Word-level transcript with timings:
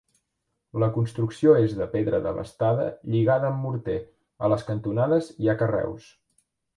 La 0.83 0.87
construcció 0.93 1.51
és 1.65 1.75
de 1.81 1.87
pedra 1.91 2.21
desbastada 2.23 2.87
lligada 3.15 3.51
amb 3.51 3.61
morter, 3.65 3.99
a 4.47 4.49
les 4.55 4.65
cantonades 4.71 5.29
hi 5.45 5.51
ha 5.51 5.55
carreus. 5.61 6.09